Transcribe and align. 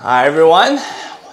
Hi 0.00 0.26
everyone. 0.26 0.78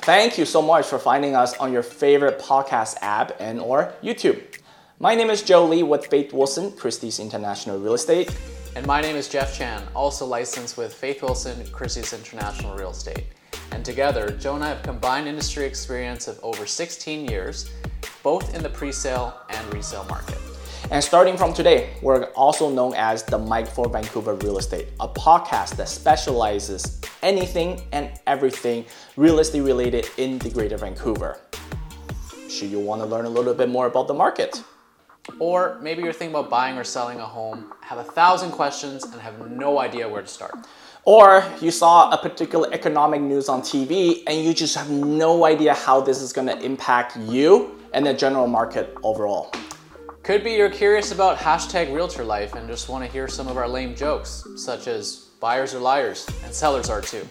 Thank 0.01 0.39
you 0.39 0.45
so 0.45 0.59
much 0.59 0.87
for 0.87 0.97
finding 0.97 1.35
us 1.35 1.55
on 1.57 1.71
your 1.71 1.83
favorite 1.83 2.39
podcast 2.39 2.95
app 3.03 3.39
and 3.39 3.59
or 3.59 3.93
YouTube. 4.01 4.41
My 4.97 5.13
name 5.13 5.29
is 5.29 5.43
Joe 5.43 5.67
Lee 5.67 5.83
with 5.83 6.07
Faith 6.07 6.33
Wilson, 6.33 6.71
Christie's 6.71 7.19
International 7.19 7.77
Real 7.77 7.93
Estate. 7.93 8.35
And 8.75 8.83
my 8.87 9.01
name 9.01 9.15
is 9.15 9.29
Jeff 9.29 9.55
Chan, 9.55 9.83
also 9.95 10.25
licensed 10.25 10.79
with 10.79 10.95
Faith 10.95 11.21
Wilson, 11.21 11.63
Christie's 11.67 12.11
International 12.11 12.75
Real 12.75 12.89
Estate. 12.89 13.25
And 13.69 13.85
together, 13.85 14.31
Joe 14.31 14.55
and 14.55 14.63
I 14.63 14.69
have 14.69 14.81
combined 14.81 15.27
industry 15.27 15.65
experience 15.65 16.27
of 16.27 16.39
over 16.41 16.65
16 16.65 17.27
years, 17.27 17.69
both 18.23 18.55
in 18.55 18.63
the 18.63 18.69
pre-sale 18.69 19.41
and 19.51 19.73
resale 19.75 20.05
market. 20.05 20.39
And 20.91 21.03
starting 21.03 21.35
from 21.35 21.51
today, 21.51 21.89
we're 22.03 22.25
also 22.35 22.69
known 22.69 22.93
as 22.95 23.23
the 23.23 23.39
Mic 23.39 23.65
for 23.65 23.89
Vancouver 23.89 24.35
Real 24.35 24.59
Estate, 24.59 24.89
a 24.99 25.07
podcast 25.07 25.77
that 25.77 25.89
specializes 25.89 27.01
anything 27.23 27.81
and 27.91 28.11
everything 28.27 28.85
real 29.17 29.39
estate 29.39 29.61
related 29.61 30.07
in 30.17 30.37
the 30.37 30.49
Greater 30.49 30.77
Vancouver. 30.77 31.39
Should 32.47 32.69
you 32.69 32.79
want 32.79 33.01
to 33.01 33.07
learn 33.07 33.25
a 33.25 33.29
little 33.29 33.55
bit 33.55 33.67
more 33.67 33.87
about 33.87 34.07
the 34.07 34.13
market? 34.13 34.63
Or 35.39 35.79
maybe 35.81 36.03
you're 36.03 36.13
thinking 36.13 36.35
about 36.35 36.51
buying 36.51 36.77
or 36.77 36.83
selling 36.83 37.19
a 37.19 37.25
home, 37.25 37.73
have 37.81 37.97
a 37.97 38.03
thousand 38.03 38.51
questions, 38.51 39.05
and 39.05 39.19
have 39.19 39.49
no 39.49 39.79
idea 39.79 40.07
where 40.07 40.21
to 40.21 40.27
start. 40.27 40.53
Or 41.03 41.43
you 41.61 41.71
saw 41.71 42.11
a 42.11 42.17
particular 42.17 42.71
economic 42.71 43.21
news 43.21 43.49
on 43.49 43.61
TV 43.61 44.21
and 44.27 44.45
you 44.45 44.53
just 44.53 44.75
have 44.75 44.91
no 44.91 45.45
idea 45.45 45.73
how 45.73 45.99
this 45.99 46.21
is 46.21 46.31
going 46.31 46.47
to 46.47 46.59
impact 46.63 47.17
you 47.17 47.79
and 47.93 48.05
the 48.05 48.13
general 48.13 48.45
market 48.45 48.95
overall. 49.01 49.51
Could 50.25 50.43
be 50.43 50.53
you're 50.53 50.71
curious 50.71 51.11
about 51.11 51.37
hashtag 51.37 51.93
realtor 51.93 52.23
life 52.23 52.55
and 52.55 52.67
just 52.67 52.89
want 52.89 53.05
to 53.05 53.11
hear 53.11 53.27
some 53.27 53.47
of 53.47 53.57
our 53.57 53.67
lame 53.67 53.93
jokes, 53.93 54.43
such 54.55 54.87
as 54.87 55.27
buyers 55.39 55.75
are 55.75 55.79
liars 55.79 56.27
and 56.43 56.51
sellers 56.51 56.89
are 56.89 56.99
too. 56.99 57.29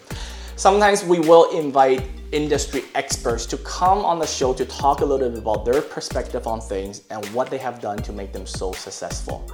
Sometimes 0.55 1.03
we 1.03 1.19
will 1.19 1.51
invite 1.51 2.07
industry 2.31 2.85
experts 2.95 3.45
to 3.47 3.57
come 3.57 3.97
on 4.05 4.17
the 4.17 4.25
show 4.25 4.53
to 4.53 4.63
talk 4.63 5.01
a 5.01 5.05
little 5.05 5.29
bit 5.29 5.37
about 5.37 5.65
their 5.65 5.81
perspective 5.81 6.47
on 6.47 6.61
things 6.61 7.01
and 7.09 7.25
what 7.33 7.49
they 7.49 7.57
have 7.57 7.81
done 7.81 7.97
to 7.97 8.13
make 8.13 8.31
them 8.31 8.45
so 8.45 8.71
successful. 8.71 9.45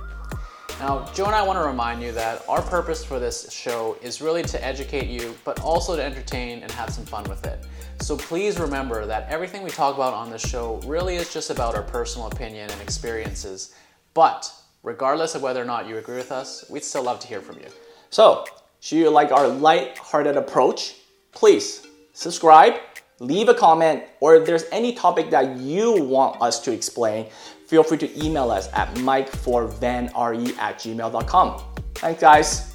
Now, 0.82 1.06
Joe 1.14 1.26
and 1.26 1.36
I 1.36 1.44
want 1.44 1.60
to 1.60 1.64
remind 1.64 2.02
you 2.02 2.12
that 2.14 2.44
our 2.50 2.60
purpose 2.60 3.06
for 3.06 3.20
this 3.20 3.52
show 3.52 3.98
is 4.02 4.20
really 4.20 4.42
to 4.42 4.66
educate 4.66 5.08
you, 5.10 5.38
but 5.44 5.60
also 5.60 5.96
to 5.96 6.04
entertain 6.04 6.64
and 6.64 6.72
have 6.72 6.90
some 6.90 7.06
fun 7.06 7.24
with 7.26 7.46
it. 7.46 7.64
So 8.00 8.18
please 8.18 8.60
remember 8.60 9.06
that 9.06 9.30
everything 9.30 9.62
we 9.62 9.70
talk 9.70 9.94
about 9.94 10.16
on 10.16 10.32
this 10.32 10.42
show 10.42 10.82
really 10.88 11.18
is 11.18 11.32
just 11.32 11.52
about 11.52 11.76
our 11.76 11.84
personal 11.84 12.26
opinion 12.30 12.68
and 12.72 12.82
experiences. 12.82 13.76
But 14.16 14.52
regardless 14.82 15.36
of 15.36 15.44
whether 15.44 15.62
or 15.62 15.66
not 15.66 15.88
you 15.88 16.00
agree 16.00 16.18
with 16.18 16.32
us, 16.32 16.66
we'd 16.68 16.84
still 16.84 17.04
love 17.04 17.20
to 17.20 17.28
hear 17.28 17.42
from 17.42 17.60
you. 17.60 17.68
So, 18.10 18.46
should 18.80 18.98
you 18.98 19.12
like 19.12 19.32
our 19.32 19.48
light-hearted 19.48 20.36
approach? 20.36 20.96
Please 21.32 21.86
subscribe, 22.14 22.74
leave 23.22 23.50
a 23.50 23.54
comment, 23.54 24.04
or 24.20 24.36
if 24.36 24.46
there's 24.46 24.66
any 24.72 24.94
topic 24.94 25.30
that 25.30 25.58
you 25.58 26.04
want 26.04 26.42
us 26.42 26.60
to 26.62 26.74
explain, 26.74 27.28
feel 27.68 27.84
free 27.84 27.98
to 28.00 28.26
email 28.26 28.50
us 28.50 28.68
at 28.74 28.94
micforvanre 28.96 30.58
at 30.58 30.80
gmail.com. 30.80 31.64
Thanks, 31.96 32.20
guys. 32.20 32.71